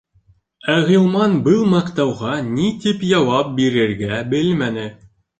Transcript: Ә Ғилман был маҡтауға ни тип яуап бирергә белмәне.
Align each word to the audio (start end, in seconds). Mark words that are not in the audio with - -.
Ә 0.75 0.75
Ғилман 0.85 1.33
был 1.47 1.59
маҡтауға 1.73 2.31
ни 2.47 2.69
тип 2.85 3.03
яуап 3.09 3.51
бирергә 3.59 4.23
белмәне. 4.33 4.87